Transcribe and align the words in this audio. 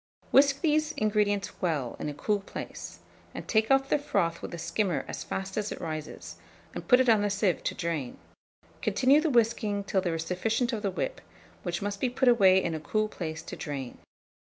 Whisk 0.31 0.61
these 0.61 0.93
ingredients 0.93 1.61
well 1.61 1.95
in 1.99 2.09
a 2.09 2.13
cool 2.15 2.39
place, 2.39 3.01
and 3.35 3.47
take 3.47 3.69
off 3.69 3.89
the 3.89 3.99
froth 3.99 4.41
with 4.41 4.51
a 4.51 4.57
skimmer 4.57 5.05
as 5.07 5.23
fast 5.23 5.57
as 5.57 5.71
it 5.71 5.79
rises, 5.79 6.37
and 6.73 6.87
put 6.87 6.99
it 6.99 7.07
on 7.07 7.23
a 7.23 7.29
sieve 7.29 7.63
to 7.65 7.75
drain; 7.75 8.17
continue 8.81 9.21
the 9.21 9.29
whisking 9.29 9.83
till 9.83 10.01
there 10.01 10.15
is 10.15 10.25
sufficient 10.25 10.73
of 10.73 10.81
the 10.81 10.89
whip, 10.89 11.21
which 11.61 11.83
must 11.83 12.01
be 12.01 12.09
put 12.09 12.27
away 12.27 12.63
in 12.63 12.73
a 12.73 12.79
cool 12.79 13.07
place 13.07 13.43
to 13.43 13.55
drain. 13.55 13.99